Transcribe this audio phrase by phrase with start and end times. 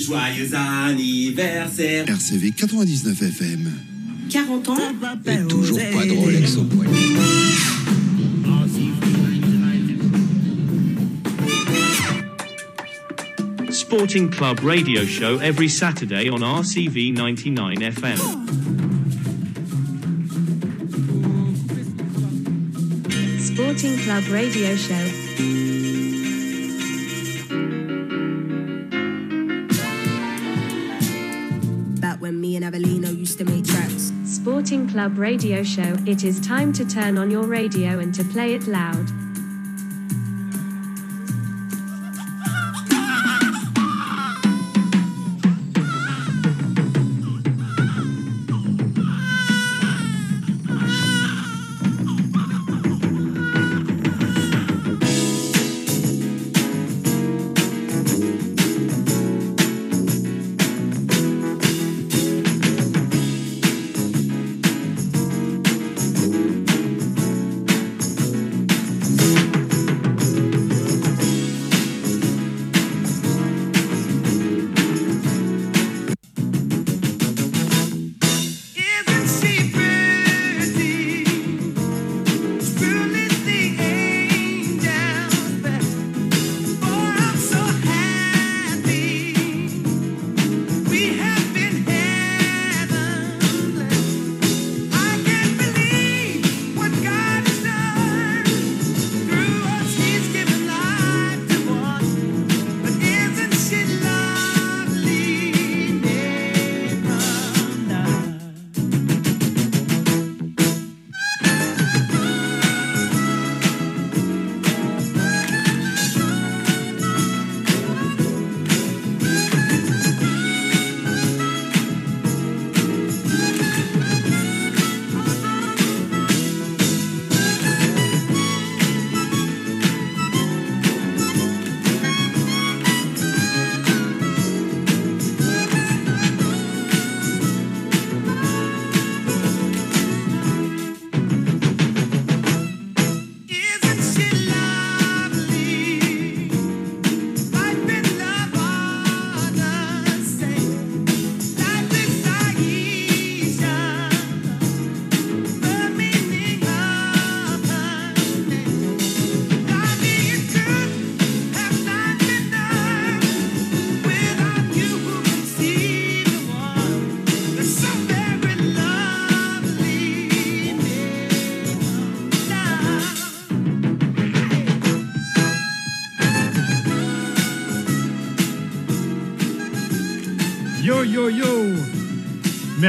[0.00, 3.70] Joyeux anniversaire RCV 99 FM.
[4.30, 4.76] 40 ans
[5.26, 6.90] Et toujours pas de Rolex au poignet.
[13.70, 18.18] Sporting Club radio show every Saturday on RCV 99 FM.
[23.38, 25.29] Sporting Club Radio Show.
[34.90, 35.96] Club Radio Show.
[36.04, 39.19] It is time to turn on your radio and to play it loud.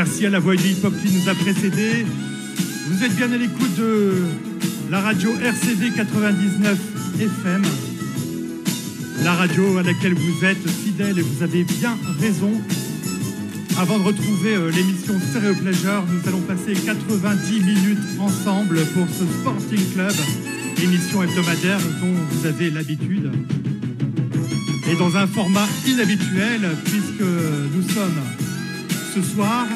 [0.03, 2.07] Merci à la voix du hip-hop qui nous a précédés.
[2.87, 4.13] Vous êtes bien à l'écoute de
[4.89, 6.79] la radio RCV 99
[7.19, 7.61] FM.
[9.23, 12.49] La radio à laquelle vous êtes fidèles et vous avez bien raison.
[13.77, 19.23] Avant de retrouver euh, l'émission Stereo Pleasure, nous allons passer 90 minutes ensemble pour ce
[19.39, 20.13] Sporting Club,
[20.81, 23.29] émission hebdomadaire dont vous avez l'habitude
[24.91, 28.19] et dans un format inhabituel puisque nous sommes
[29.13, 29.67] ce soir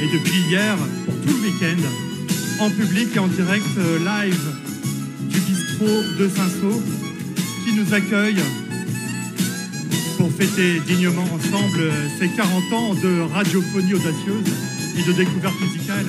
[0.00, 1.82] et depuis hier pour tout le week-end
[2.60, 4.40] en public et en direct euh, live
[5.28, 6.82] du bistrot de Saint-Saul
[7.64, 8.40] qui nous accueille
[10.16, 14.44] pour fêter dignement ensemble euh, ces 40 ans de radiophonie audacieuse
[14.98, 16.06] et de découverte musicale.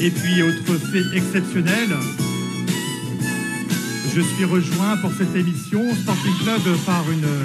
[0.00, 1.96] Et puis, autre fait exceptionnel,
[4.14, 7.04] je suis rejoint pour cette émission Sporting Club par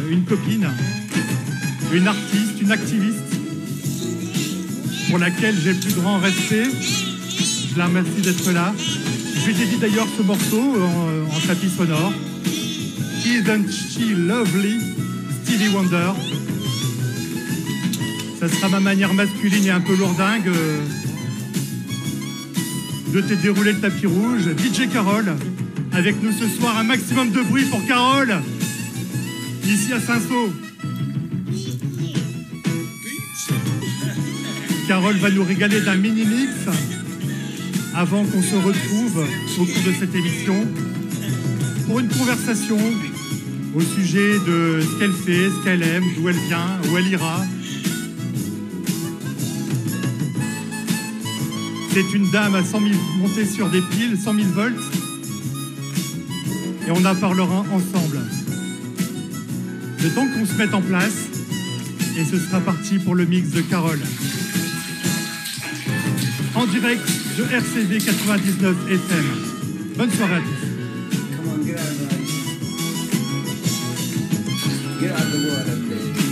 [0.10, 0.70] une copine,
[1.94, 3.29] une artiste, une activiste,
[5.10, 6.68] pour laquelle j'ai le plus grand respect.
[7.72, 8.74] Je la remercie d'être là.
[8.78, 12.14] Je lui dédie d'ailleurs ce morceau en, en tapis sonore.
[13.26, 14.80] Isn't she lovely?
[15.44, 16.12] Stevie Wonder?
[18.40, 20.80] Ça sera ma manière masculine et un peu lourdingue euh,
[23.14, 24.44] de te dérouler le tapis rouge.
[24.58, 25.36] DJ Carole,
[25.92, 28.36] avec nous ce soir, un maximum de bruit pour Carole,
[29.66, 30.69] ici à Saint-Saul.
[34.90, 36.52] Carole va nous régaler d'un mini-mix
[37.94, 39.24] avant qu'on se retrouve
[39.60, 40.66] au cours de cette émission
[41.86, 42.80] pour une conversation
[43.76, 47.46] au sujet de ce qu'elle fait, ce qu'elle aime, d'où elle vient, où elle ira.
[51.94, 54.74] C'est une dame à 100 000, montée sur des piles, 100 000 volts.
[56.88, 58.22] Et on en parlera ensemble.
[60.02, 61.28] Le temps qu'on se mette en place,
[62.18, 64.02] et ce sera parti pour le mix de Carole
[66.72, 67.08] direct
[67.38, 69.26] de RCV 99 FM.
[69.98, 70.68] Bonne soirée à tous.
[71.36, 72.16] Come on, get out of the,
[75.00, 76.29] get out of the water,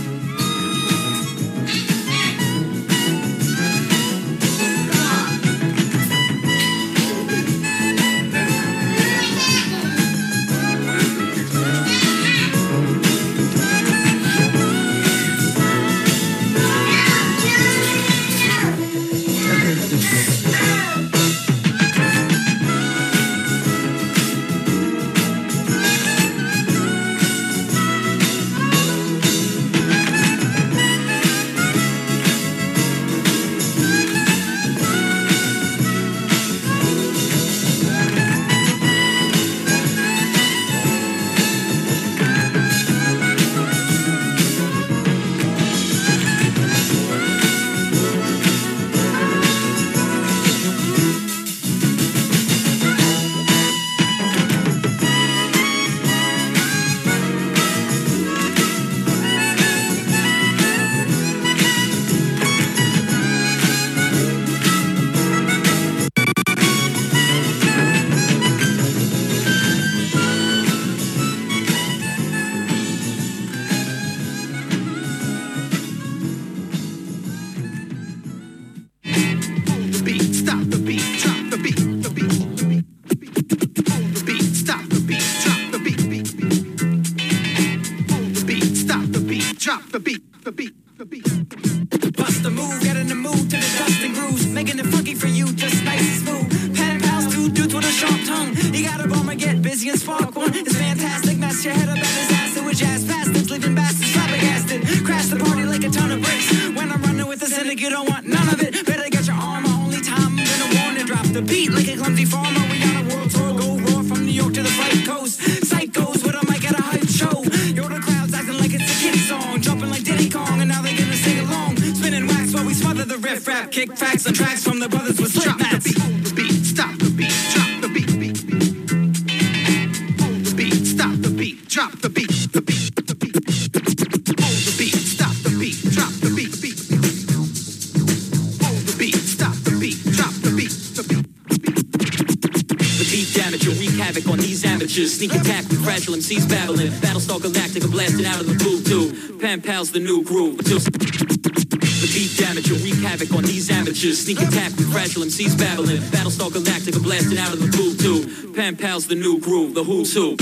[149.48, 150.58] pen pal's the new groove.
[150.58, 154.18] The deep damage will wreak havoc on these amateurs.
[154.18, 156.02] Sneak attack with fragile MCs babbling.
[156.12, 156.52] Battlestar
[156.96, 158.52] a blasting out of the blue too.
[158.52, 160.36] Pen pal's the new groove, the who's who.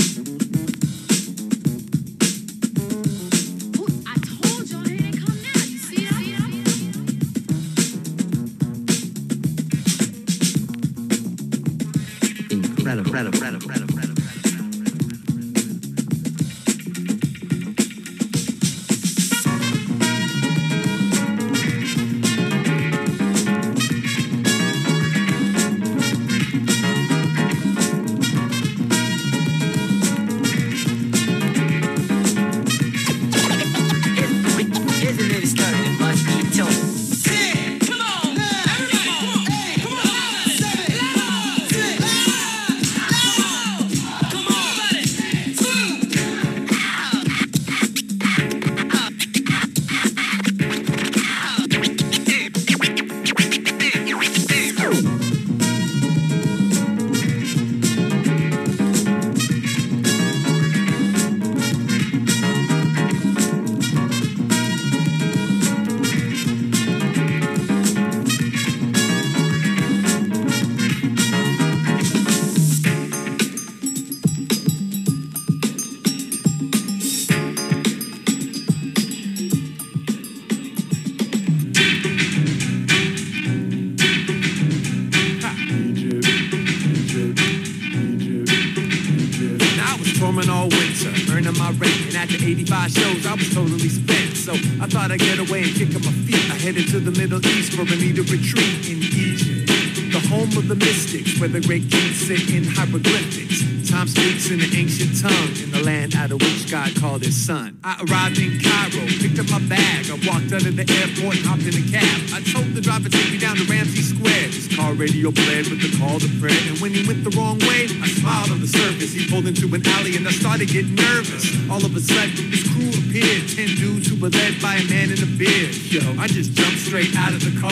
[98.29, 99.67] retreat in Egypt,
[100.11, 103.63] the home of the mystics, where the great kings sit in hieroglyphics.
[103.87, 107.35] Time speaks in an ancient tongue, in the land out of which God called his
[107.35, 107.79] son.
[107.83, 110.11] I arrived in Cairo, picked up my bag.
[110.11, 112.19] I walked out of the airport, hopped in a cab.
[112.35, 114.51] I told the driver, take me down to Ramsey Square.
[114.51, 116.59] His car radio played with the call to prayer.
[116.67, 119.15] And when he went the wrong way, I smiled on the surface.
[119.15, 121.47] He pulled into an alley and I started getting nervous.
[121.71, 123.47] All of a sudden, his crew appeared.
[123.47, 125.71] Ten dudes who were led by a man in a beard.
[125.87, 127.71] Yo, I just jumped straight out of the car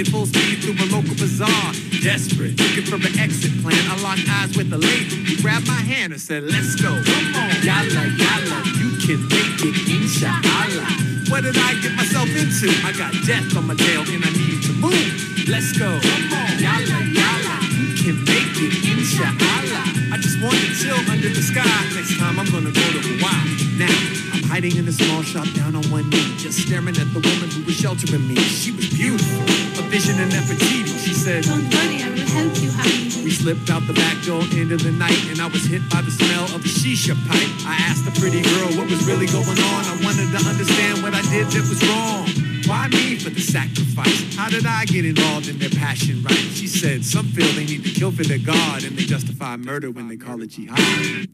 [0.00, 1.72] Sprinted full speed through a local bazaar.
[2.00, 3.76] Desperate, looking for an exit plan.
[3.84, 5.28] I locked eyes with the lady.
[5.28, 6.88] He grabbed my hand and said, Let's go.
[6.88, 7.52] Come on.
[7.60, 10.88] Yalla, yalla, you can make it, inshallah.
[11.28, 12.72] What did I get myself into?
[12.80, 15.44] I got death on my tail and I need to move.
[15.52, 16.00] Let's go.
[16.00, 16.48] Come on.
[16.56, 19.84] Yalla, yalla, you can make it, inshallah.
[20.12, 21.68] I just want to chill under the sky.
[21.92, 23.60] Next time I'm gonna go to Hawaii.
[23.76, 23.92] Now,
[24.32, 27.48] I'm hiding in a small shop down on one knee, just staring at the woman
[27.52, 28.36] who was sheltering me.
[28.36, 28.89] She was
[33.70, 36.62] out the back door into the night, and I was hit by the smell of
[36.62, 37.48] the shisha pipe.
[37.64, 39.80] I asked the pretty girl what was really going on.
[39.86, 42.26] I wanted to understand what I did that was wrong.
[42.66, 44.34] Why me for the sacrifice?
[44.34, 46.50] How did I get involved in their passion right?
[46.52, 49.90] She said some feel they need to kill for their God, and they justify murder
[49.90, 51.29] when they call it jihad.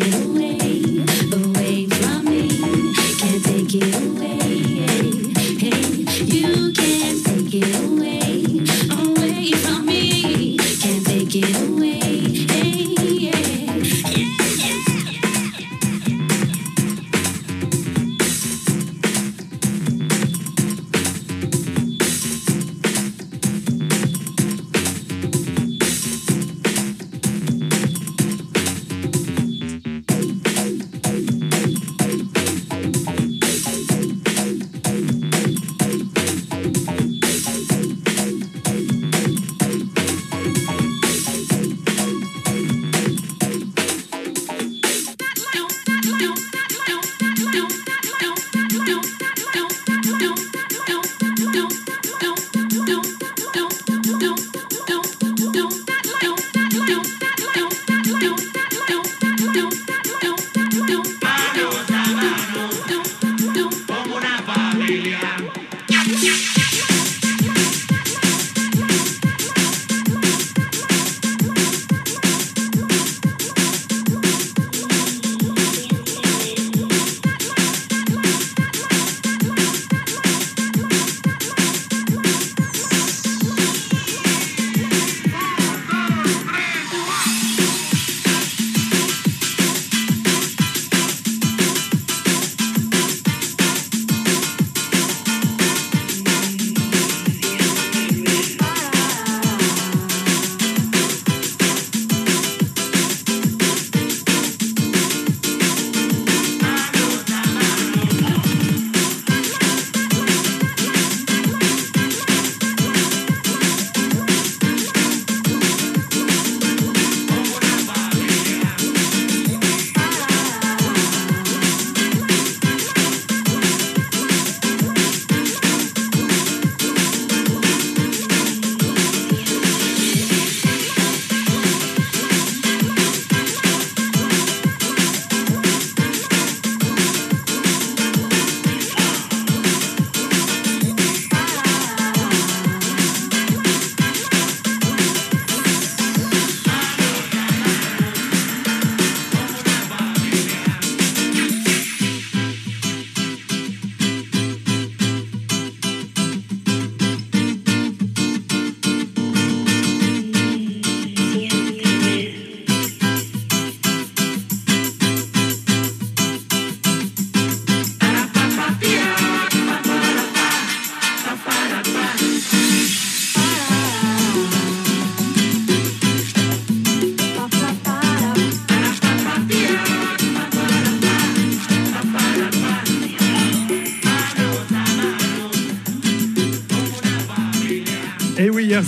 [0.00, 0.31] kiss.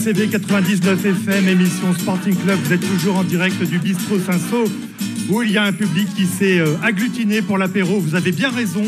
[0.05, 4.67] RCV 99 FM, émission Sporting Club, vous êtes toujours en direct du bistrot Saint-Sau,
[5.31, 8.01] où il y a un public qui s'est euh, agglutiné pour l'apéro.
[8.01, 8.85] Vous avez bien raison,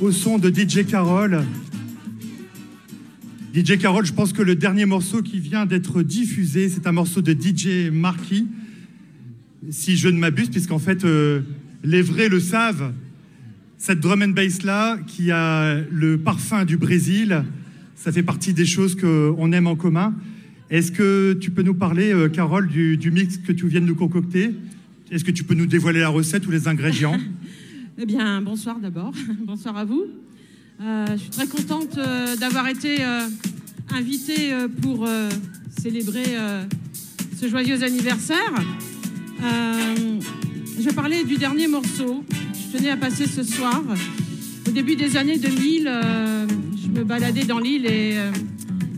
[0.00, 1.44] au son de DJ Carole.
[3.54, 7.22] DJ Carole, je pense que le dernier morceau qui vient d'être diffusé, c'est un morceau
[7.22, 8.48] de DJ Marquis,
[9.70, 11.42] si je ne m'abuse, puisqu'en fait, euh,
[11.84, 12.92] les vrais le savent.
[13.78, 17.44] Cette drum and bass là, qui a le parfum du Brésil,
[17.96, 20.14] ça fait partie des choses qu'on aime en commun.
[20.70, 23.94] Est-ce que tu peux nous parler, euh, Carole, du, mix que tu viens de nous
[23.94, 24.52] concocter?
[25.10, 27.18] Est-ce que tu peux nous dévoiler la recette ou les ingrédients?
[27.98, 29.14] Eh bien, bonsoir d'abord.
[29.46, 30.04] bonsoir à vous.
[30.82, 32.98] Euh, je suis très contente euh, d'avoir été
[33.90, 35.08] invitée pour
[35.80, 36.36] célébrer
[37.40, 38.52] ce joyeux anniversaire.
[40.78, 42.22] Je parlais du dernier morceau.
[42.52, 43.82] Je tenais à passer ce soir.
[44.68, 46.54] Au début des années 2000, euh, je
[46.96, 48.30] me baladais dans l'île et euh,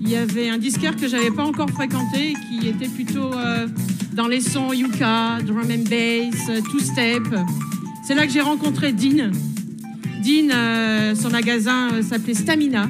[0.00, 3.66] il y avait un disquaire que j'avais pas encore fréquenté qui était plutôt euh,
[4.12, 7.24] dans les sons yuka, drum and bass, euh, two step.
[8.06, 9.32] C'est là que j'ai rencontré Dean.
[10.22, 12.88] Dean, son magasin s'appelait Stamina.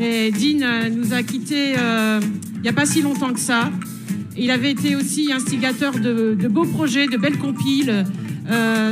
[0.00, 3.70] Et Dean nous a quittés il n'y a pas si longtemps que ça.
[4.36, 8.04] Il avait été aussi instigateur de, beaux projets, de belles compiles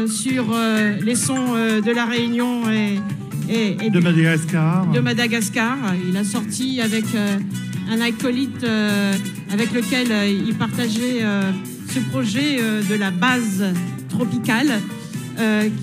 [0.06, 0.56] sur
[1.02, 2.98] les sons de la Réunion et,
[3.48, 4.86] et- et De Madagascar.
[4.90, 5.76] de Madagascar.
[6.08, 7.38] Il a sorti avec euh,
[7.90, 9.12] un acolyte euh,
[9.50, 11.22] avec lequel euh, il partageait
[11.92, 12.58] ce projet
[12.88, 13.64] de la base
[14.08, 14.80] tropicale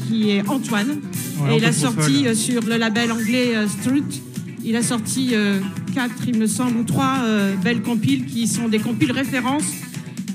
[0.07, 0.99] qui est Antoine.
[1.39, 4.21] Ouais, et il a sorti sur le label anglais Strut.
[4.63, 5.33] Il a sorti
[5.93, 7.17] quatre, il me semble, ou trois
[7.63, 9.71] belles compiles qui sont des compiles références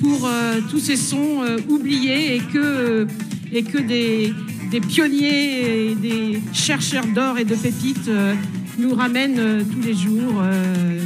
[0.01, 0.29] pour
[0.71, 3.07] tous ces sons oubliés et que,
[3.53, 4.33] et que des,
[4.71, 8.35] des pionniers et des chercheurs d'or et de pépites euh,
[8.79, 11.05] nous ramènent euh, tous les jours euh,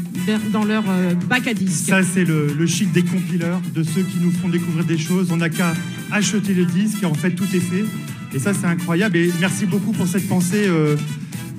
[0.53, 0.85] dans leur
[1.29, 1.89] bac à disques.
[1.89, 5.31] Ça, c'est le, le chic des compileurs, de ceux qui nous font découvrir des choses.
[5.33, 5.75] On n'a qu'à
[6.11, 7.85] acheter le disque et en fait, tout est fait.
[8.33, 9.17] Et ça, c'est incroyable.
[9.17, 10.67] Et merci beaucoup pour cette pensée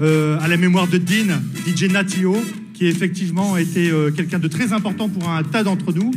[0.01, 2.35] à la mémoire de Dean, DJ Natio,
[2.75, 6.11] qui effectivement euh, quelqu'un de très important pour un tas d'entre nous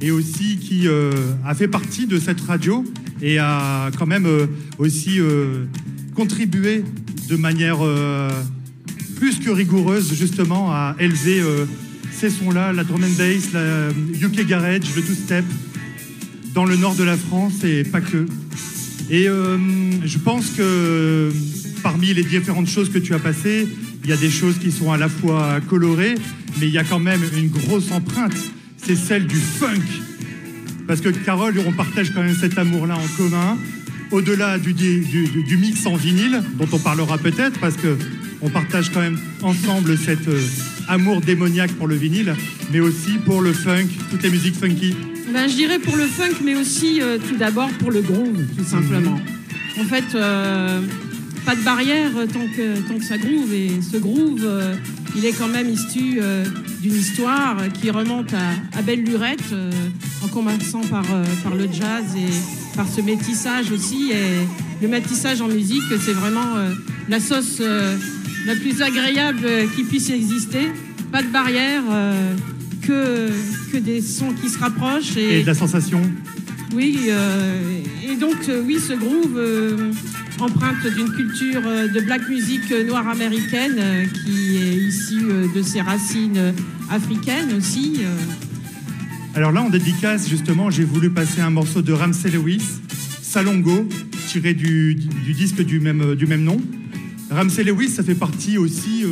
[0.00, 1.12] et aussi qui euh,
[1.44, 2.84] a fait partie de cette radio
[3.20, 4.46] et a quand même euh,
[4.78, 5.64] aussi euh,
[6.14, 6.84] contribué
[7.28, 7.78] de manière
[9.16, 11.42] plus que rigoureuse justement à élever
[12.10, 13.90] ces sons-là, la drum and bass, la
[14.26, 15.44] UK garage, le two-step
[16.54, 18.26] dans le nord de la France et pas que.
[19.10, 21.30] Et je pense que
[21.82, 23.68] parmi les différentes choses que tu as passées,
[24.04, 26.14] il y a des choses qui sont à la fois colorées,
[26.58, 28.32] mais il y a quand même une grosse empreinte.
[28.84, 29.82] C'est celle du funk.
[30.86, 33.58] Parce que Carole, on partage quand même cet amour-là en commun.
[34.10, 37.96] Au-delà du, du- mix en vinyle, dont on parlera peut-être, parce que
[38.40, 40.40] on partage quand même ensemble cet euh,
[40.88, 42.34] amour démoniaque pour le vinyle,
[42.72, 44.94] mais aussi pour le funk, toutes les musiques funky.
[45.32, 48.64] Ben, je dirais pour le funk, mais aussi euh, tout d'abord pour le groove, tout
[48.64, 49.20] simplement.
[49.78, 50.80] En fait, euh,
[51.48, 53.54] pas de barrière euh, tant que, tant que ça groove.
[53.54, 54.74] Et ce groove, euh,
[55.16, 56.44] il est quand même issu euh,
[56.82, 59.70] d'une histoire qui remonte à, à Belle Lurette, euh,
[60.22, 61.06] en commençant par,
[61.42, 64.10] par le jazz et par ce métissage aussi.
[64.12, 64.46] Et
[64.82, 66.56] le métissage en musique, c'est vraiment
[67.08, 67.62] la sauce
[68.46, 70.70] la plus agréable qui puisse exister.
[71.10, 71.82] Pas de barrière.
[72.82, 73.30] que,
[73.72, 75.16] que des sons qui se rapprochent.
[75.16, 76.02] Et de la sensation.
[76.74, 77.08] Oui,
[78.06, 79.40] et donc oui, ce groove
[80.40, 85.62] empreinte d'une culture euh, de black music euh, noire américaine euh, qui est issue de
[85.62, 86.54] ses racines
[86.90, 88.00] africaines aussi.
[89.34, 92.62] Alors là, en dédicace, justement, j'ai voulu passer un morceau de Ramsey Lewis,
[93.20, 93.88] Salongo,
[94.28, 94.94] tiré du,
[95.34, 96.60] disque du même, du même nom.
[97.30, 99.04] Ramsey Lewis, ça fait partie aussi,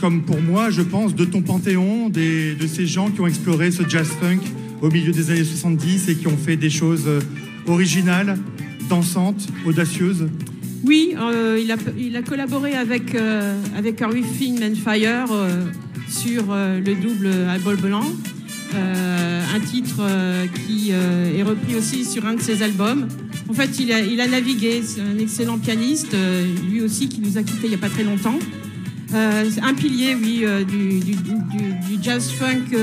[0.00, 3.70] comme pour moi, je pense, de ton panthéon, des- de ces gens qui ont exploré
[3.70, 4.40] ce jazz funk
[4.82, 7.08] au milieu des années 70 et qui ont fait des choses
[7.66, 8.38] originales,
[8.90, 10.28] dansantes, audacieuses.
[10.84, 13.54] Oui, euh, il, a, il a collaboré avec, euh,
[14.22, 15.64] Finn Fire euh,
[16.08, 18.04] sur euh, le double album blanc.
[18.74, 20.00] Euh, un titre
[20.64, 23.08] qui est repris aussi sur un de ses albums.
[23.48, 26.14] En fait, il a, il a navigué, c'est un excellent pianiste,
[26.70, 28.38] lui aussi qui nous a quittés il n'y a pas très longtemps.
[29.12, 32.76] Un pilier, oui, du, du- du- jazz funk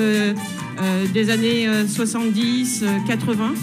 [1.13, 3.53] des années euh, 70, euh, 80.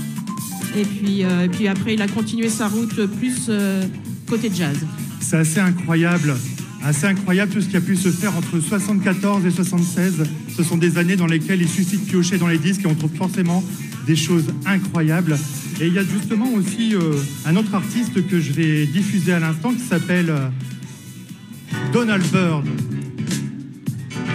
[0.76, 3.84] Et puis, euh, et puis après, il a continué sa route plus euh,
[4.28, 4.76] côté jazz.
[5.20, 6.34] C'est assez incroyable,
[6.82, 10.24] assez incroyable tout ce qui a pu se faire entre 74 et 76.
[10.56, 12.94] Ce sont des années dans lesquelles il suffit de piocher dans les disques et on
[12.94, 13.62] trouve forcément
[14.06, 15.38] des choses incroyables.
[15.80, 17.12] Et il y a justement aussi euh,
[17.46, 20.32] un autre artiste que je vais diffuser à l'instant qui s'appelle
[21.92, 22.66] Donald Byrd,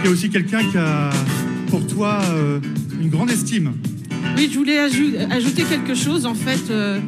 [0.00, 1.10] qui est aussi quelqu'un qui a
[1.68, 2.20] pour toi
[3.00, 3.72] une grande estime.
[4.48, 6.24] Je voulais ajou- ajouter quelque chose.
[6.24, 6.98] En fait, euh,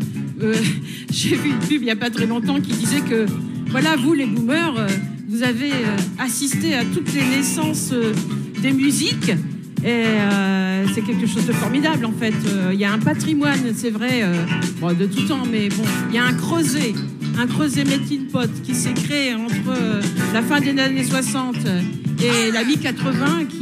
[0.43, 0.55] euh,
[1.11, 3.25] j'ai vu une pub il n'y a pas très longtemps qui disait que,
[3.71, 4.87] voilà, vous les boomers, euh,
[5.29, 5.71] vous avez
[6.19, 7.93] assisté à toutes les naissances
[8.61, 9.33] des musiques.
[9.85, 10.05] Et
[10.95, 12.35] c'est quelque chose de formidable en fait.
[12.73, 14.23] Il y a un patrimoine, c'est vrai,
[14.99, 16.93] de tout temps, mais bon, il y a un creuset,
[17.39, 19.73] un creuset melting pot qui s'est créé entre
[20.35, 21.57] la fin des années 60
[22.23, 23.62] et la mi-80 qui, qui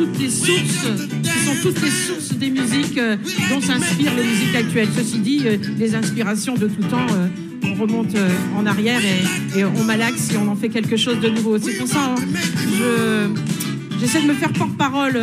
[0.00, 0.86] toutes les sources,
[1.22, 3.16] qui sont toutes les sources des musiques euh,
[3.50, 4.88] dont s'inspirent les musiques actuelles.
[4.96, 7.28] Ceci dit, euh, les inspirations de tout temps, euh,
[7.64, 8.16] on remonte
[8.56, 11.58] en arrière et, et on malaxe et on en fait quelque chose de nouveau.
[11.58, 12.22] C'est pour ça hein,
[12.78, 13.28] je
[14.00, 15.20] j'essaie de me faire porte-parole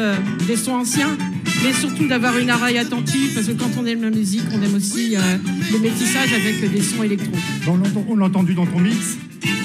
[0.48, 1.18] des sons anciens,
[1.64, 4.76] mais surtout d'avoir une oreille attentive parce que quand on aime la musique, on aime
[4.76, 5.20] aussi euh,
[5.72, 7.32] le métissage avec des sons électro.
[7.66, 9.18] Bon, on l'a entendu dans ton mix.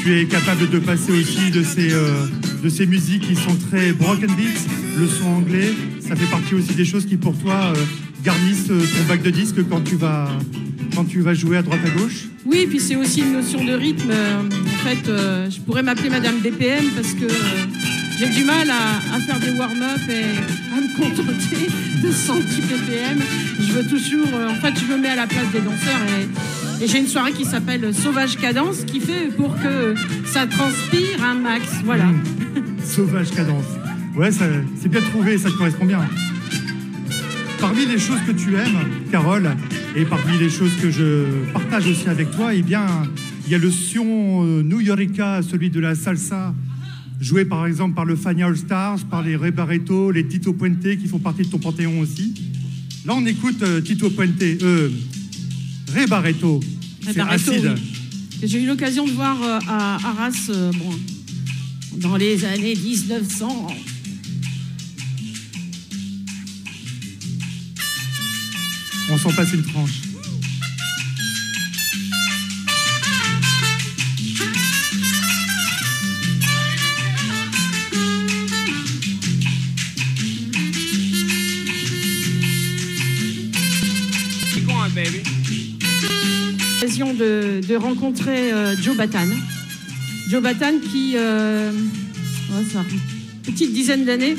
[0.03, 2.27] Tu es capable de passer aussi de ces, euh,
[2.63, 5.73] de ces musiques qui sont très broken beats, le son anglais.
[6.01, 7.85] Ça fait partie aussi des choses qui, pour toi, euh,
[8.25, 10.29] garnissent ton bac de disques quand tu vas,
[10.95, 12.27] quand tu vas jouer à droite à gauche.
[12.45, 14.11] Oui, puis c'est aussi une notion de rythme.
[14.11, 17.67] En fait, euh, je pourrais m'appeler Madame BPM parce que euh,
[18.23, 20.39] j'ai du mal à, faire des warm-up et
[20.73, 21.69] à me contenter
[22.03, 23.19] de 110 BPM.
[23.61, 26.87] Je veux toujours, euh, en fait, je me mets à la place des danseurs et,
[26.87, 29.95] j'ai une soirée qui s'appelle Sauvage Cadence qui fait pour que
[30.25, 31.65] ça transpire un max.
[31.85, 32.07] Voilà.
[32.85, 33.67] Sauvage cadence.
[34.17, 36.01] Ouais, c'est bien trouvé, ça te correspond bien.
[37.61, 39.51] Parmi les choses que tu aimes, Carole,
[39.95, 42.85] et parmi les choses que je partage aussi avec toi, eh bien,
[43.47, 46.53] il y a le son euh, New Yorika, celui de la salsa,
[47.23, 50.81] joué par exemple par le Fania All Stars, par les Ray Barreto, les Tito Puente
[50.81, 52.35] qui font partie de ton panthéon aussi.
[53.07, 54.91] Là, on écoute euh, Tito Puente, euh,
[55.95, 56.61] Ray Barreto.
[57.03, 57.75] C'est acide.
[57.77, 57.93] oui.
[58.45, 60.91] J'ai eu l'occasion de voir euh, à Arras euh, bon,
[61.99, 63.69] dans les années 1900.
[69.11, 70.02] On s'en passe une tranche.
[86.99, 89.29] De, rencontrer euh, Joe Batan.
[90.29, 91.73] Joe Batan qui, euh,
[92.51, 94.37] oh, une petite dizaine d'années,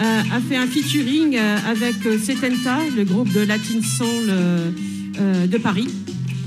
[0.00, 4.30] euh, a fait un featuring euh, avec Setenta, le groupe de Latin Soul
[5.48, 5.88] de Paris.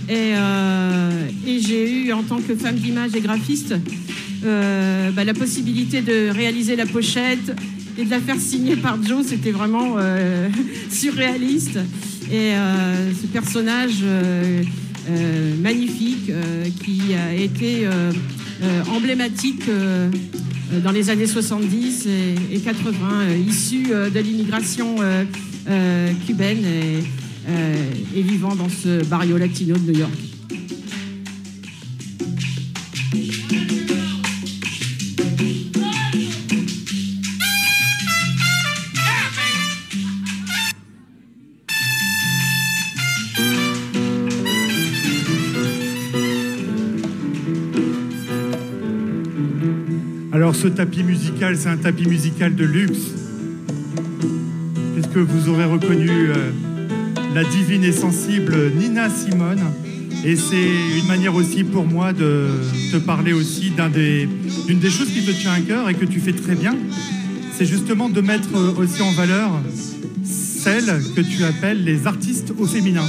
[0.07, 0.33] Et,
[1.59, 3.75] j'ai eu, en tant que femme d'image et graphiste,
[4.41, 7.53] bah, la possibilité de réaliser la pochette
[7.97, 9.25] et de la faire signer par Joe.
[9.25, 9.97] C'était vraiment
[10.89, 11.79] surréaliste.
[12.31, 12.51] Et
[13.21, 14.03] ce personnage
[15.09, 18.11] euh, magnifique euh, qui a été euh,
[18.89, 19.69] emblématique
[20.83, 24.95] dans les années 70 et, et 80, euh, issu de l'immigration
[26.25, 26.65] cubaine
[28.15, 30.34] et vivant dans ce barrio latino de New York.
[50.65, 53.13] Ce tapis musical, c'est un tapis musical de luxe.
[54.95, 56.49] Puisque vous aurez reconnu euh,
[57.35, 59.61] la divine et sensible Nina Simone.
[60.25, 62.47] Et c'est une manière aussi pour moi de
[62.91, 64.27] te parler aussi des-
[64.65, 66.75] d'une des, choses qui te tient à cœur et que tu fais très bien.
[67.55, 69.51] C'est justement de mettre euh, aussi en valeur
[70.23, 73.05] celles que tu appelles les artistes au féminin.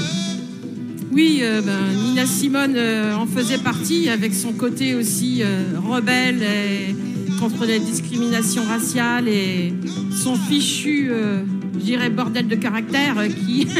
[1.10, 2.76] Oui, euh, ben, Nina Simone
[3.18, 5.42] en faisait partie avec son côté aussi
[5.88, 6.94] rebelle et
[7.38, 9.72] contre la discrimination raciale et
[10.10, 11.42] son fichu, euh,
[11.78, 13.66] je dirais, bordel de caractère euh, qui...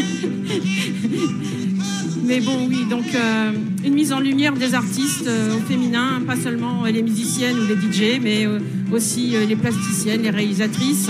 [2.25, 3.53] Mais bon, oui, donc euh,
[3.85, 7.77] une mise en lumière des artistes euh, au féminin, pas seulement les musiciennes ou les
[7.77, 8.49] DJ, mais
[8.91, 11.09] aussi les plasticiennes, les réalisatrices,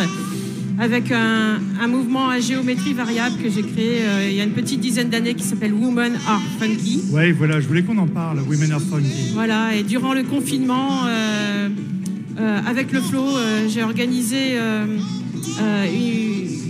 [0.78, 4.80] avec un, un mouvement à géométrie variable que j'ai créé il y a une petite
[4.80, 7.04] dizaine d'années qui s'appelle Women Are Funky.
[7.10, 9.30] Ouais, voilà, je voulais qu'on en parle, Women Are Funky.
[9.32, 11.06] Voilà, et durant le confinement,
[12.38, 14.84] euh, avec le Flow, euh, j'ai organisé euh,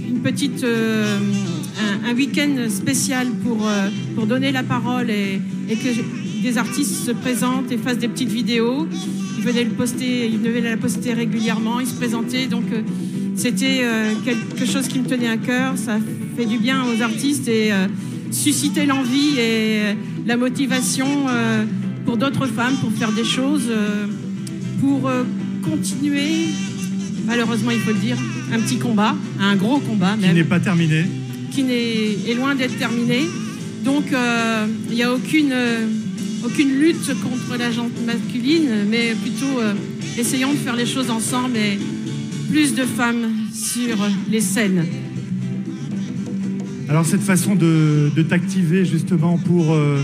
[0.09, 3.69] une, petite, un, week-end spécial pour,
[4.14, 8.87] pour donner la parole et, que des artistes se présentent et fassent des petites vidéos.
[9.39, 12.47] Ils venaient le poster, ils venaient la poster régulièrement, ils se présentaient.
[12.47, 12.64] Donc
[13.35, 13.85] c'était
[14.25, 15.77] quelque chose qui me tenait à cœur.
[15.77, 15.99] Ça
[16.37, 17.71] fait du bien aux artistes et
[18.31, 19.81] susciter l'envie et
[20.27, 21.07] la motivation
[22.05, 23.71] pour d'autres femmes pour faire des choses,
[24.81, 25.11] pour
[25.71, 26.47] continuer,
[27.27, 28.17] malheureusement il faut le dire,
[28.53, 31.05] un petit combat, un gros combat Qui même n'est pas terminé.
[31.53, 33.21] qui n'est- est loin d'être terminé.
[33.85, 35.87] Donc euh, il n'y a aucune, euh,
[36.45, 39.75] aucune lutte contre la gente masculine, mais plutôt euh,
[40.19, 41.79] essayons de faire les choses ensemble et
[42.51, 43.97] plus de femmes sur
[44.31, 44.85] les scènes.
[46.89, 50.01] Alors cette façon de, de t'activer justement pour euh,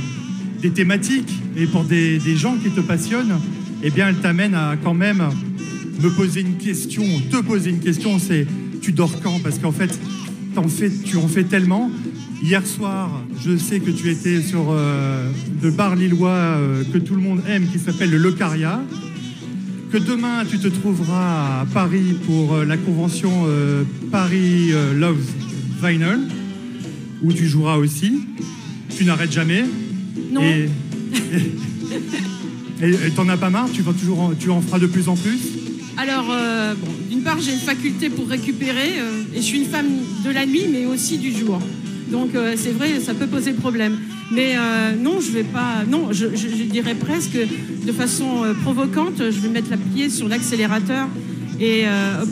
[0.61, 3.39] des thématiques et pour des, des gens qui te passionnent,
[3.85, 5.23] eh bien elle t'amène à quand même
[6.01, 8.47] me poser une question, te poser une question, c'est
[8.80, 9.38] tu dors quand?
[9.43, 9.90] Parce qu'en fait,
[10.68, 11.90] fais, tu en fais tellement.
[12.43, 15.30] Hier soir, je sais que tu étais sur euh,
[15.62, 18.82] le bar lillois euh, que tout le monde aime qui s'appelle le Locaria.
[19.93, 25.24] Que demain, tu te trouveras à Paris pour euh, la convention euh, Paris Loves
[25.82, 26.20] Vinyl
[27.22, 28.22] où tu joueras aussi.
[28.97, 29.64] Tu n'arrêtes jamais.
[30.32, 30.40] Non.
[32.82, 33.68] Et t'en as pas marre?
[33.72, 35.38] Tu vas toujours, en- tu en feras de plus en plus?
[35.99, 39.66] Alors, euh, bon, d'une part, j'ai une faculté pour récupérer, euh, et je suis une
[39.68, 39.88] femme
[40.24, 41.61] de la nuit, mais aussi du jour.
[42.11, 43.99] Donc, euh, c'est vrai, ça peut poser problème.
[44.32, 45.84] Mais euh, non, je vais pas.
[45.88, 50.09] Non, je, je- je dirais presque de façon euh, provocante, je vais mettre la pied
[50.09, 51.07] sur l'accélérateur
[51.61, 52.24] et euh,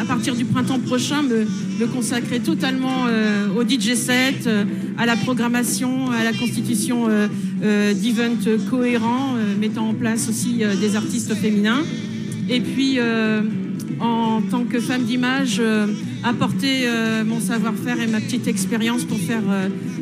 [0.00, 1.44] à partir du printemps prochain, me,
[1.80, 3.04] me consacrer totalement
[3.56, 4.48] au DJ set,
[4.96, 7.08] à la programmation, à la constitution
[7.60, 11.82] d'events cohérents, mettant en place aussi des artistes féminins.
[12.50, 13.42] Et puis, euh,
[14.00, 15.86] en tant que femme d'image, euh,
[16.24, 19.42] apporter euh, mon savoir-faire et ma petite expérience pour faire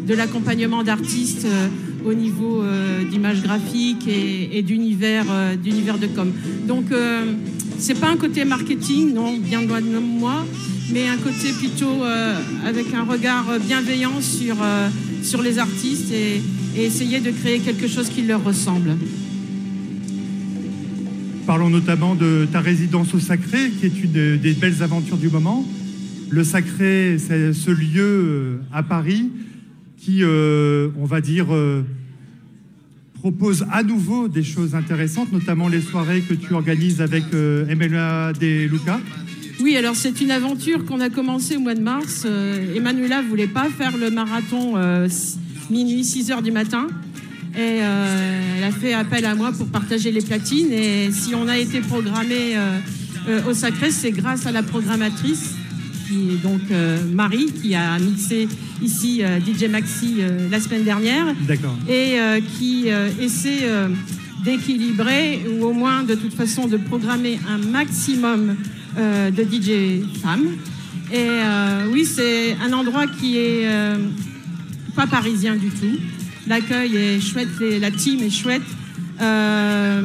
[0.07, 1.47] de l'accompagnement d'artistes
[2.05, 2.63] au niveau
[3.11, 5.27] d'image graphique et, d'univers
[5.61, 6.33] d'univers de com.
[6.69, 6.85] Donc,
[7.79, 10.47] c'est pas un côté marketing, non, bien loin de moi,
[10.93, 12.05] mais un côté plutôt
[12.65, 14.57] avec un regard bienveillant sur,
[15.23, 16.41] sur les artistes et
[16.81, 18.97] essayer de créer quelque chose qui leur ressemble.
[21.47, 25.29] Parlons notamment de ta résidence au Sacré, qui est une de- des belles aventures du
[25.29, 25.65] moment.
[26.29, 29.31] Le Sacré, c'est ce lieu euh, à Paris
[29.97, 31.83] qui, euh, on va dire, euh,
[33.15, 38.67] propose à nouveau des choses intéressantes, notamment les soirées que tu organises avec Emanuela De
[38.67, 39.01] Luca.
[39.61, 42.27] Oui, alors c'est une aventure qu'on a commencée au mois de mars.
[42.77, 44.75] Emmanuela voulait pas faire le marathon
[45.71, 46.87] minuit 6 heures du matin.
[47.57, 50.73] Et euh, elle a fait appel à moi pour partager les platines.
[50.73, 52.79] Et si on a été programmé euh,
[53.29, 55.55] euh, au Sacré, c'est grâce à la programmatrice,
[56.07, 58.47] qui est donc euh, Marie, qui a mixé
[58.83, 61.75] ici euh, DJ Maxi euh, la semaine dernière D'accord.
[61.89, 62.17] et
[62.59, 62.89] qui
[63.21, 63.67] essaie
[64.45, 68.55] d'équilibrer ou au moins de toute façon de programmer un maximum
[68.97, 70.49] de DJ femmes.
[71.13, 71.29] Et
[71.93, 73.67] oui, c'est un endroit qui est
[74.95, 75.99] pas parisien du tout.
[76.49, 78.63] L'accueil est chouette, la team est chouette.
[79.21, 80.01] Euh,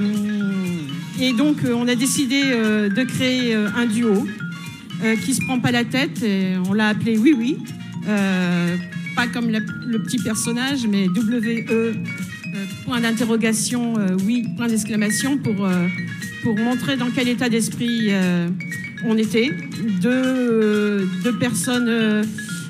[1.19, 4.27] et donc, euh, on a décidé euh, de créer un duo
[5.25, 6.23] qui se prend pas la tête.
[6.69, 7.57] On l'a appelé Oui Oui.
[9.15, 11.93] Pas comme le petit personnage, mais W-E,
[12.85, 15.67] point d'interrogation, oui, point d'exclamation, pour,
[16.55, 18.11] montrer dans quel état d'esprit
[19.03, 19.49] on était.
[20.01, 21.07] Deux,
[21.39, 22.23] personnes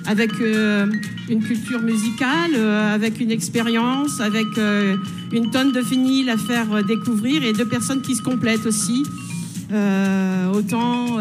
[0.06, 0.88] avec euh,
[1.30, 4.96] une culture musicale, euh, avec une expérience, avec euh,
[5.32, 9.04] une tonne de vinyle à faire découvrir et deux personnes qui se complètent aussi.
[10.54, 11.18] Autant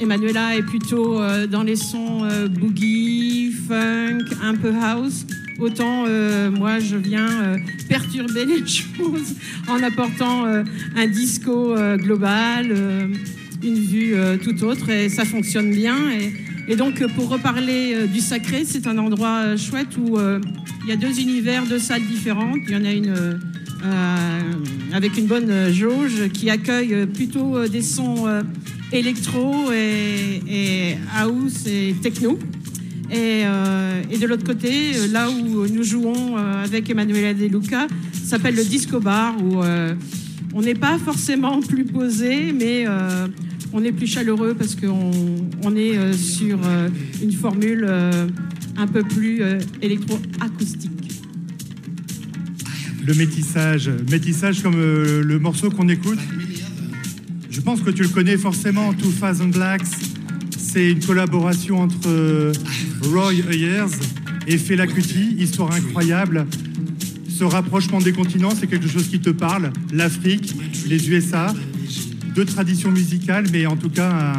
[0.00, 5.26] Emanuela est plutôt dans les sons boogie, funk, un peu house.
[5.60, 6.06] Autant
[6.50, 7.56] moi je viens
[7.88, 9.36] perturber les choses
[9.68, 12.74] en apportant un disco global,
[13.62, 15.96] une vue tout autre et ça fonctionne bien.
[16.68, 20.88] Et donc euh, pour reparler euh, du sacré, c'est un endroit euh, chouette où il
[20.88, 22.58] y a deux univers, deux salles différentes.
[22.66, 23.14] Il y en a une
[24.92, 28.26] avec une bonne jauge qui accueille plutôt des sons
[28.90, 32.38] électro et, house et techno.
[33.12, 38.98] Et, de l'autre côté, là où nous jouons avec Emanuela De Luca, s'appelle le Disco
[38.98, 39.62] Bar, où
[40.54, 42.86] on n'est pas forcément plus posé, mais
[43.72, 45.10] on est plus chaleureux parce qu'on
[45.62, 46.88] on est euh, sur euh,
[47.22, 48.28] une formule euh,
[48.76, 49.42] un peu plus
[49.80, 50.90] électro-acoustique.
[53.06, 53.90] Le métissage.
[54.10, 56.18] Métissage comme le morceau qu'on écoute.
[57.50, 59.86] Je pense que tu le connais forcément, Two Thousand Blacks.
[60.58, 62.52] C'est une collaboration entre
[63.04, 63.96] Roy Ayers
[64.46, 66.46] et Fela Kuti, histoire incroyable.
[67.28, 69.70] Ce rapprochement des continents, c'est quelque chose qui te parle.
[69.92, 70.54] L'Afrique,
[70.86, 71.54] les USA,
[72.36, 74.34] deux traditions musicales, mais en tout cas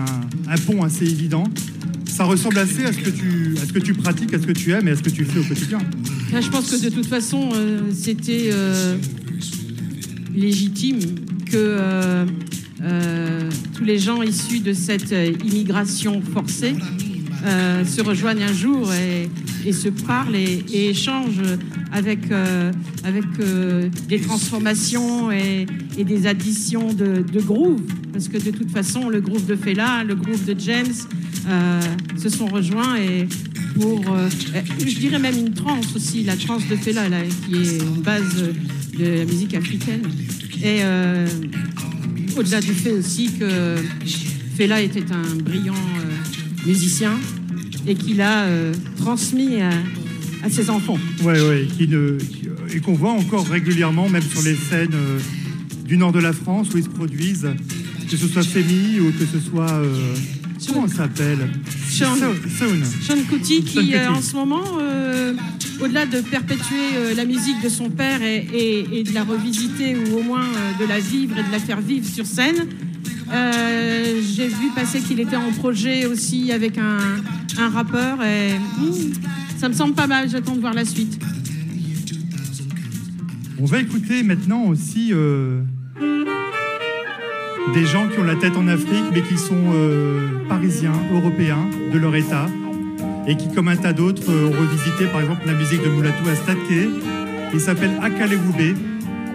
[0.48, 1.44] un, pont assez évident.
[2.06, 4.96] Ça ressemble assez à ce, que tu, pratiques, à ce que tu aimes et à
[4.96, 5.80] ce que tu fais au quotidien.
[6.32, 8.98] Je pense que de toute façon, euh, c'était euh,
[10.36, 11.00] légitime
[11.46, 11.78] que
[12.82, 16.76] euh, tous les gens issus de cette immigration forcée
[17.44, 18.92] se rejoignent un jour
[19.68, 21.42] et se parlent et, et échangent
[21.92, 22.72] avec, euh,
[23.04, 25.66] avec euh, des transformations et,
[25.98, 27.42] des additions de, de.
[28.14, 30.86] Parce que de toute façon, le groove de Fela, le groove de James
[31.50, 31.82] euh,
[32.18, 33.28] se sont rejoints et
[33.76, 34.04] pour,
[34.80, 37.04] je dirais même une trance aussi, la trance de Fela,
[37.46, 38.44] qui est une base
[38.98, 40.02] de la musique africaine.
[40.64, 40.80] Et
[42.36, 43.76] au-delà du fait aussi que
[44.58, 45.76] Fela était un brillant
[46.66, 47.12] musicien
[47.88, 49.70] et qu'il a euh, transmis à,
[50.44, 50.98] à ses enfants.
[51.78, 55.20] Qui ne, qui- euh, et qu'on voit encore régulièrement, même sur les scènes euh,
[55.86, 57.48] du nord de la France où ils se produisent,
[58.10, 59.72] que ce soit Femi ou que ce soit.
[59.72, 60.14] euh,
[60.74, 61.40] comment s'appelle?
[61.90, 62.16] Sean.
[62.16, 62.68] Sean
[63.02, 63.16] Sean
[63.62, 64.64] qui, en ce moment,
[65.82, 70.18] au-delà de perpétuer la musique de son père et, et- et de la revisiter ou
[70.18, 70.46] au moins
[70.80, 72.68] de la vivre et de la faire vivre sur scène,
[73.32, 77.00] euh, j'ai vu passer qu'il était en projet aussi avec un,
[77.72, 79.14] rappeur et hmm,
[79.58, 81.20] ça me semble pas mal, j'attends de voir la suite.
[83.60, 85.62] On va écouter maintenant aussi euh,
[87.74, 91.98] des gens qui ont la tête en Afrique, mais qui sont euh, parisiens, européens, de
[91.98, 92.46] leur état,
[93.28, 96.36] et qui, comme un tas d'autres, ont revisité par exemple la musique de Moulatou à
[96.36, 96.90] Statke.
[97.54, 98.78] Il s'appelle Akalewoube.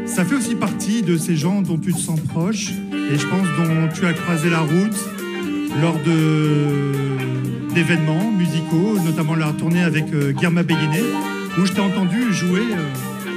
[0.07, 2.73] Ça fait aussi partie de ces gens dont tu te sens proche,
[3.13, 4.97] et je pense dont tu as croisé la route
[5.81, 6.93] lors de
[7.75, 11.01] d'événements musicaux, notamment la tournée avec euh, Guerma Béguiné,
[11.59, 12.61] où je t'ai entendu jouer.
[12.71, 13.29] euh,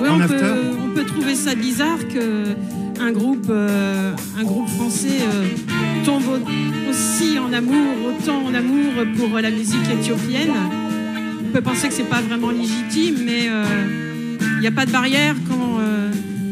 [0.00, 0.54] Oui, En on after peut,
[0.84, 2.54] on peut trouver ça bizarre que
[3.00, 8.92] un groupe, euh, un groupe français euh, tombe au- aussi en amour, autant en amour
[9.16, 10.52] pour la musique éthiopienne.
[11.48, 13.64] On peut penser que c'est pas vraiment légitime, mais euh,
[14.56, 15.53] il n'y a pas de barrière quand,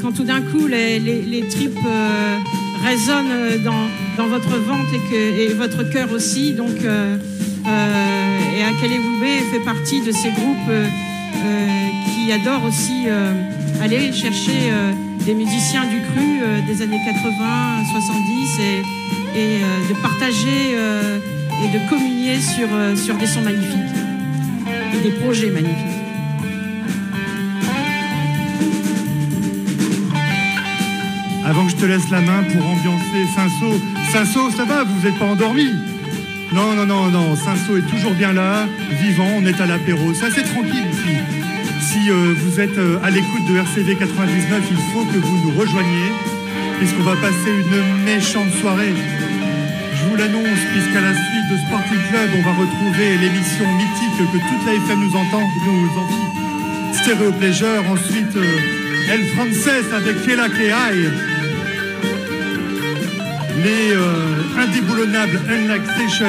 [0.02, 2.38] quand tout d'un coup les, tripes euh,
[2.84, 6.52] résonnent dans, votre ventre et, que, votre cœur aussi.
[6.52, 7.16] Donc, euh,
[7.66, 10.72] euh, et Akele Woubé fait partie de ces groupes
[12.14, 13.06] qui adorent aussi
[13.80, 14.72] aller chercher
[15.24, 17.32] des musiciens du cru des années 80,
[17.92, 18.60] 70
[19.36, 23.96] et, de partager et de communier sur, sur des sons magnifiques
[24.94, 26.01] et des projets magnifiques.
[31.52, 33.78] Avant que je te laisse la main pour ambiancer Saint-Saul.
[34.10, 35.68] Saint-Saul, ça va, vous n'êtes pas endormi?
[36.50, 38.66] Non, non, non, non, Saint-Saul est toujours bien là,
[39.02, 41.14] vivant, on est à l'apéro, c'est assez tranquille ici.
[41.82, 45.60] Si euh, vous êtes euh, à l'écoute de RCV 99, il faut que vous nous
[45.60, 46.12] rejoigniez,
[46.78, 48.94] puisqu'on va passer une méchante soirée.
[49.92, 54.38] Je vous l'annonce, puisqu'à la suite de Sporting Club, on va retrouver l'émission mythique que
[54.38, 56.96] toute la FM nous entend, nous envie.
[56.96, 61.31] Stéréo Pleasure, ensuite euh, El Frances avec Kela Keai.
[63.64, 66.26] Les euh, indéboulonnables Unlike Sessions.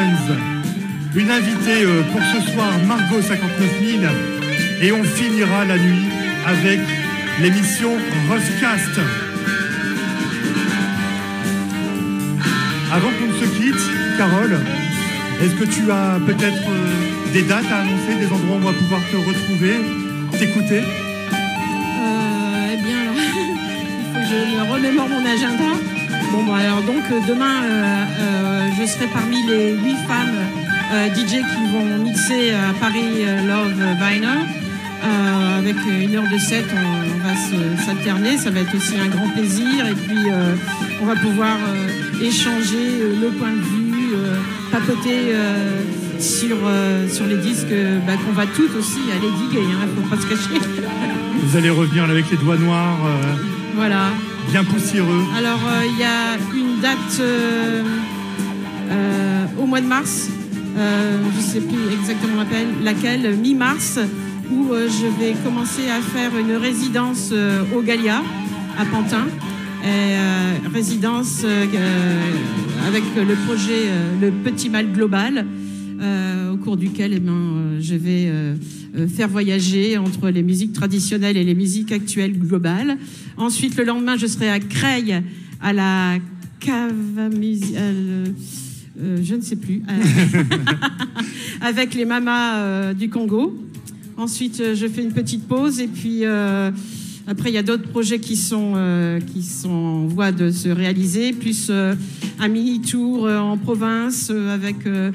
[1.15, 4.03] Une invitée euh, pour ce soir, Margot 59 000.
[4.81, 6.09] Et on finira la nuit
[6.45, 6.79] avec
[7.41, 7.89] l'émission
[8.29, 8.99] Roughcast.
[12.91, 14.59] Avant qu'on ne se quitte, Carole,
[15.41, 18.73] est-ce que tu as peut-être euh, des dates à annoncer, des endroits où on va
[18.73, 19.81] pouvoir te retrouver,
[20.38, 20.81] t'écouter?
[20.81, 25.93] Euh, eh bien, alors, il faut que je remémore mon agenda.
[26.34, 30.34] Bon, bon, alors donc euh, demain, euh, euh, je serai parmi les huit femmes
[30.91, 34.39] euh, DJ qui vont mixer à Paris Love Vinyl.
[35.59, 38.38] Avec une heure de set, on, on va s'alterner.
[38.38, 39.86] Ça va être aussi un grand plaisir.
[39.86, 40.25] Et puis,
[41.01, 41.57] on va pouvoir
[42.21, 44.15] échanger nos points de vue,
[44.71, 45.34] papoter
[46.19, 46.57] sur,
[47.09, 47.75] sur les disques
[48.07, 49.61] bah, qu'on va toutes aussi aller diguer.
[49.61, 50.59] Il ne faut pas se cacher.
[51.43, 52.97] Vous allez revenir avec les doigts noirs,
[53.75, 54.09] voilà.
[54.50, 55.24] Bien poussiéreux.
[55.38, 57.84] Alors, euh, il y a une date euh,
[58.89, 60.30] euh, au mois de mars,
[60.76, 62.44] je ne sais plus exactement
[62.84, 64.00] laquelle, mi-mars,
[64.52, 67.32] où je vais commencer à faire une résidence
[67.76, 68.24] au Galia,
[68.78, 69.26] à Pantin.
[70.74, 71.46] Résidence
[72.88, 73.84] avec le projet
[74.20, 75.46] Le Petit Mal Global,
[76.52, 78.32] au cours duquel eh ben, je vais
[79.08, 82.98] faire voyager entre les musiques traditionnelles et les musiques actuelles globales.
[83.38, 85.22] Ensuite, le lendemain, je serai à Creil,
[85.62, 86.18] à la
[86.60, 88.26] cave à musi- euh,
[89.02, 90.44] euh, je ne sais plus, euh,
[91.62, 93.58] avec les mamas euh, du Congo.
[94.18, 96.70] Ensuite, euh, je fais une petite pause et puis euh,
[97.26, 100.70] après, il y a d'autres projets qui sont, euh, qui sont en voie de se
[100.70, 101.96] réaliser, plus euh,
[102.39, 105.12] un mini-tour euh, en province euh, avec euh,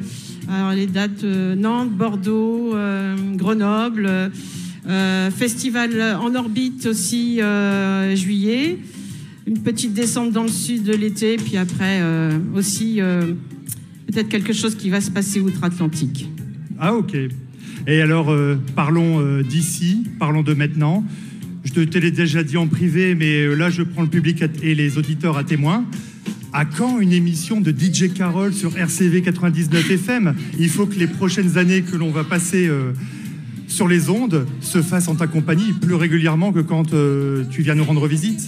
[0.51, 4.31] alors, les dates euh, Nantes, Bordeaux, euh, Grenoble,
[4.89, 7.41] euh, festival en orbite aussi
[8.15, 8.79] juillet,
[9.47, 12.01] une petite descente dans le sud de l'été, puis après
[12.55, 13.01] aussi
[14.07, 16.31] peut-être quelque chose qui va se passer outre-Atlantique.
[16.79, 17.15] Ah ok.
[17.87, 18.35] Et alors,
[18.75, 21.05] parlons d'ici, parlons de maintenant.
[21.65, 24.97] Je te l'ai déjà dit en privé, mais là, je prends le public et les
[24.97, 25.85] auditeurs à témoin.
[26.53, 31.07] À quand une émission de DJ Carole sur RCV 99 FM Il faut que les
[31.07, 32.93] prochaines années que l'on va passer euh,
[33.67, 37.75] sur les ondes se fassent en ta compagnie plus régulièrement que quand euh, tu viens
[37.75, 38.41] nous rendre visite.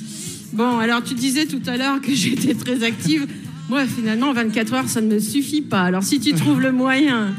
[0.55, 3.27] Bon, alors tu disais tout à l'heure que j'étais très active.
[3.69, 5.83] Moi, finalement, 24 heures, ça ne me suffit pas.
[5.83, 7.35] Alors si tu trouves le moyen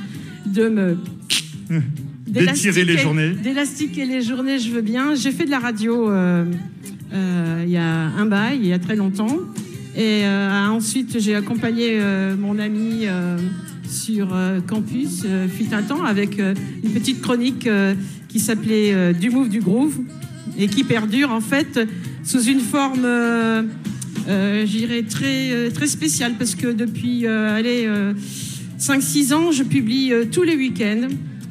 [0.45, 0.97] de me...
[2.28, 3.32] D'étirer les journées.
[3.32, 5.16] D'élastiquer les journées, je veux bien.
[5.16, 6.45] J'ai fait de la radio euh,
[7.66, 9.38] il y a un bail, il y a très longtemps.
[9.96, 13.38] Et euh, ensuite, j'ai accompagné euh, mon ami euh,
[13.88, 17.94] sur euh, campus, euh, fut un temps, avec euh, une petite chronique euh,
[18.30, 20.00] qui s'appelait euh, Du Move, du Groove,
[20.58, 21.80] et qui perdure en fait
[22.24, 23.64] sous une forme, euh,
[24.30, 28.14] euh, je dirais, très, très spéciale, parce que depuis euh, allez, euh,
[28.80, 31.08] 5-6 ans, je publie euh, tous les week-ends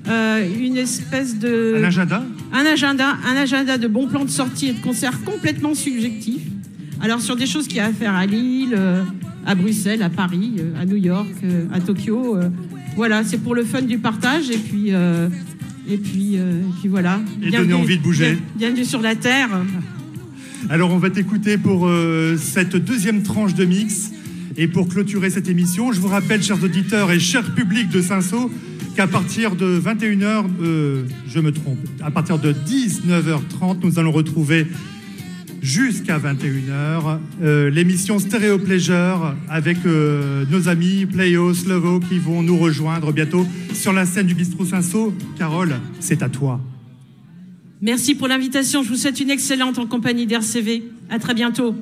[0.08, 1.74] euh, une espèce de...
[1.78, 2.24] Un agenda?
[2.52, 6.42] Un agenda, un agenda de bons plans de sortie et de concerts complètement subjectifs.
[7.00, 9.02] Alors sur des choses qu'il y a à faire à Lille, euh,
[9.46, 12.36] à Bruxelles, à Paris, euh, à New York, euh, à Tokyo.
[12.96, 17.20] voilà, c'est pour le fun du partage et puis et puis euh, et puis voilà.
[17.42, 18.32] Et donner envie de bouger.
[18.32, 19.48] bien- Bienvenue sur la terre.
[20.68, 24.10] Alors on va t'écouter pour euh, cette deuxième tranche de mix.
[24.56, 28.50] Et pour clôturer cette émission, je vous rappelle, chers auditeurs et chers publics de Saint-Saul,
[28.96, 34.66] qu'à partir de 21h, euh, je me trompe, à partir de 19h30, nous allons retrouver
[35.62, 42.58] jusqu'à 21h euh, l'émission Stéréo Pleasure avec euh, nos amis Playo, Slovo qui vont nous
[42.58, 45.12] rejoindre bientôt sur la scène du bistrot Saint-Saul.
[45.38, 46.60] Carole, c'est à toi.
[47.82, 48.82] Merci pour l'invitation.
[48.82, 50.82] Je vous souhaite une excellente en compagnie d'RCV.
[51.08, 51.74] À très bientôt.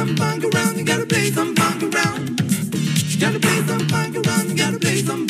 [0.00, 2.40] some funk around, you gotta play some funk around.
[3.10, 5.29] You gotta play some funk around, you gotta play some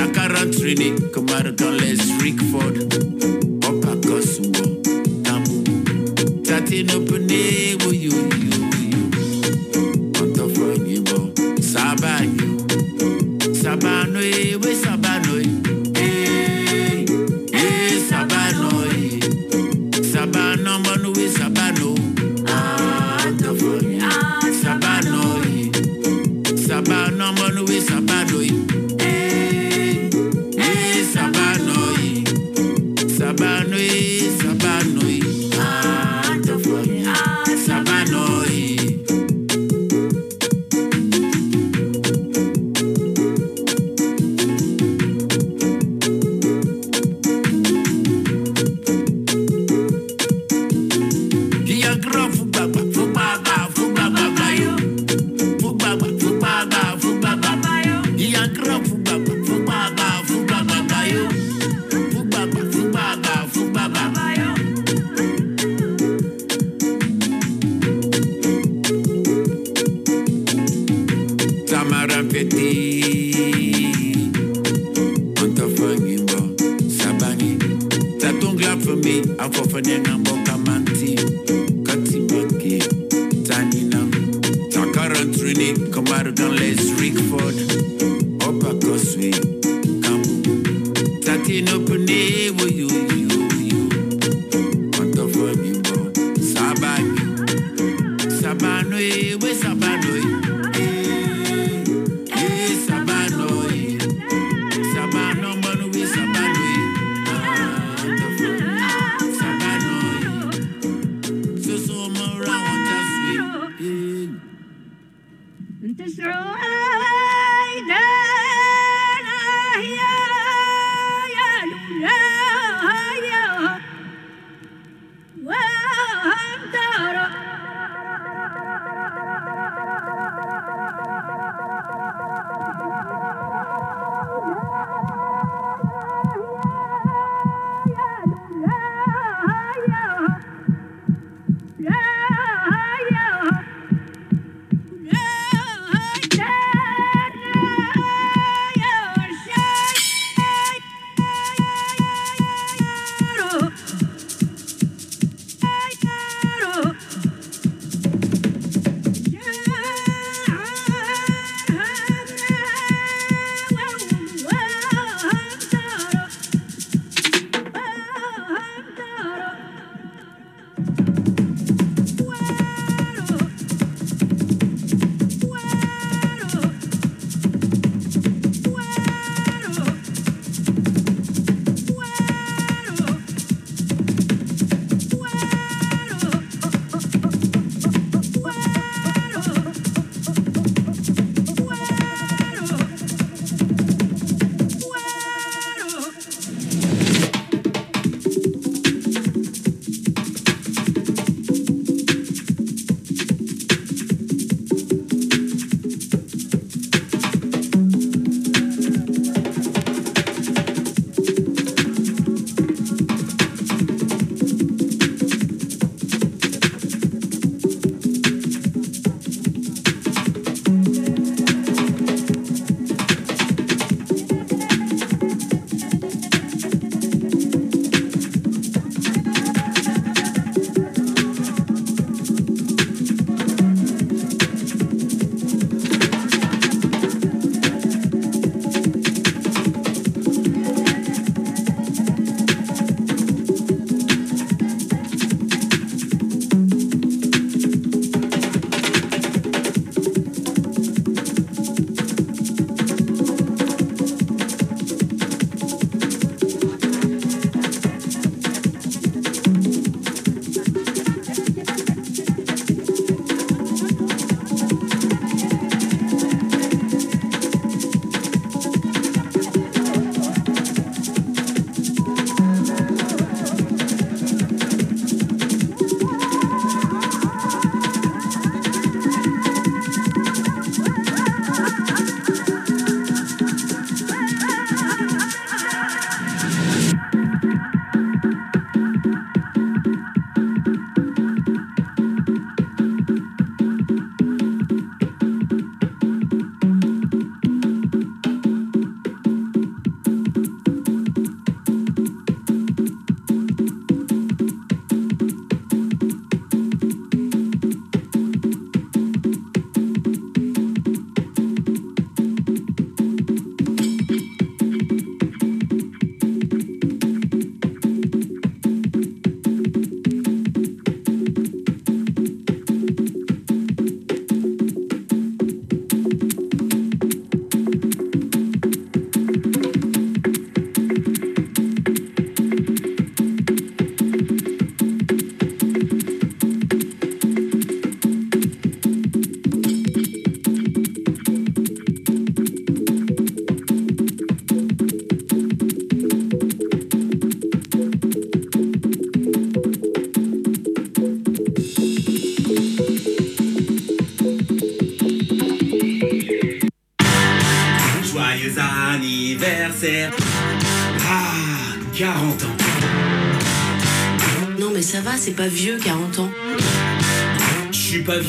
[0.00, 2.88] Sakara Trini, Kamara Dollars, Rickford,
[3.68, 4.82] Opa Gosuo,
[5.22, 8.49] Tamu, Tatin Open, eh, will oh, you?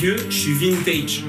[0.02, 1.24] Je suis vintage.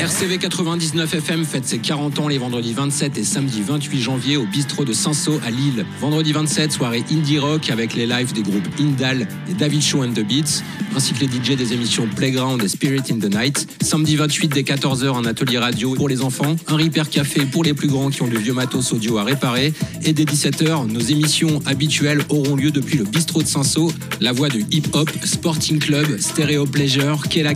[0.00, 4.46] RCV 99 FM fête ses 40 ans les vendredis 27 et samedi 28 janvier au
[4.46, 5.84] bistrot de Sanso à Lille.
[6.00, 10.12] Vendredi 27, soirée indie rock avec les lives des groupes Indal et David Show and
[10.12, 10.62] the Beats,
[10.96, 13.66] ainsi que les DJ des émissions Playground et Spirit in the Night.
[13.82, 17.74] Samedi 28 dès 14h, un atelier radio pour les enfants, un Repair Café pour les
[17.74, 19.72] plus grands qui ont du vieux matos audio à réparer.
[20.04, 24.48] Et dès 17h, nos émissions habituelles auront lieu depuis le bistrot de Sanso, la voix
[24.48, 27.54] du hip-hop, Sporting Club, Stereo Pleasure, Kela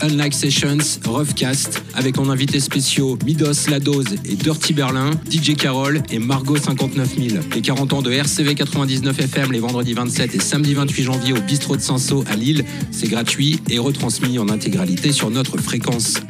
[0.00, 6.02] Unlike Sessions, Roughcast, avec en invités spéciaux Midos La Dose et Dirty Berlin, DJ Carol
[6.10, 7.40] et Margot 59000.
[7.54, 11.40] Les 40 ans de RCV 99 FM les vendredis 27 et samedi 28 janvier au
[11.40, 16.20] bistrot de Sanso à Lille, c'est gratuit et retransmis en intégralité sur notre fréquence.